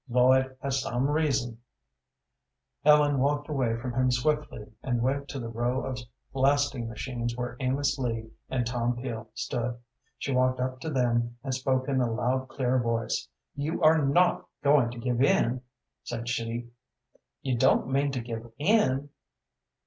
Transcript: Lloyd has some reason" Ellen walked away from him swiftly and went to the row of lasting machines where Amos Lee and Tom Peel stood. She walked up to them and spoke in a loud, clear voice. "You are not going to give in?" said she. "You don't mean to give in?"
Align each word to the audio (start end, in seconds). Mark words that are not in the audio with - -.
Lloyd 0.09 0.57
has 0.63 0.81
some 0.81 1.07
reason" 1.07 1.59
Ellen 2.85 3.19
walked 3.19 3.47
away 3.49 3.77
from 3.79 3.93
him 3.93 4.09
swiftly 4.09 4.71
and 4.81 5.03
went 5.03 5.27
to 5.27 5.37
the 5.39 5.47
row 5.47 5.85
of 5.85 5.99
lasting 6.33 6.89
machines 6.89 7.37
where 7.37 7.55
Amos 7.59 7.99
Lee 7.99 8.31
and 8.49 8.65
Tom 8.65 8.95
Peel 8.95 9.29
stood. 9.35 9.77
She 10.17 10.31
walked 10.33 10.59
up 10.59 10.79
to 10.79 10.89
them 10.89 11.37
and 11.43 11.53
spoke 11.53 11.87
in 11.87 12.01
a 12.01 12.11
loud, 12.11 12.47
clear 12.49 12.79
voice. 12.79 13.27
"You 13.55 13.79
are 13.83 14.03
not 14.03 14.47
going 14.63 14.89
to 14.89 14.97
give 14.97 15.21
in?" 15.21 15.61
said 16.01 16.27
she. 16.27 16.71
"You 17.43 17.55
don't 17.55 17.87
mean 17.87 18.11
to 18.13 18.21
give 18.21 18.51
in?" 18.57 19.11